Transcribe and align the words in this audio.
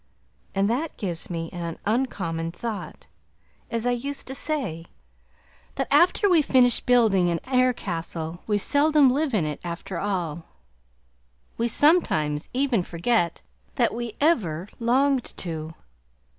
And 0.55 0.67
that 0.67 0.97
gives 0.97 1.29
me 1.29 1.51
"an 1.53 1.77
uncommon 1.85 2.51
thought" 2.51 3.05
as 3.69 3.85
I 3.85 3.91
used 3.91 4.25
to 4.25 4.33
say! 4.33 4.71
It 4.71 4.77
is 4.79 4.85
this: 5.75 5.87
that 5.91 6.23
when 6.23 6.31
we 6.31 6.41
finish 6.41 6.79
building 6.79 7.29
an 7.29 7.39
air 7.45 7.71
castle 7.71 8.41
we 8.47 8.57
seldom 8.57 9.11
live 9.11 9.35
in 9.35 9.45
it 9.45 9.59
after 9.63 9.99
all; 9.99 10.45
we 11.55 11.67
sometimes 11.67 12.49
even 12.51 12.81
forget 12.81 13.41
that 13.75 13.93
we 13.93 14.15
ever 14.19 14.69
longed 14.79 15.37
to! 15.37 15.75